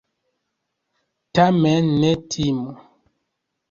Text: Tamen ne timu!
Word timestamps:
Tamen 1.33 1.85
ne 2.01 2.11
timu! 2.31 2.69